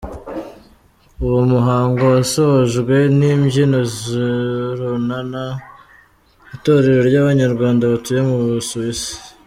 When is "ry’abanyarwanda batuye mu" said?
7.09-8.35